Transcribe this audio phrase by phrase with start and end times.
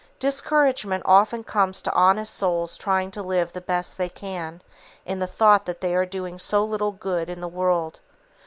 [0.17, 4.63] Discouragement often comes to honest souls trying to live the best they can,
[5.05, 7.99] in the thought that they are doing so little good in the world.